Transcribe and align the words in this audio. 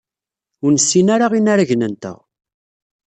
Ur 0.65 0.71
nessin 0.73 1.07
ara 1.15 1.35
inaragen-nteɣ. 1.39 2.17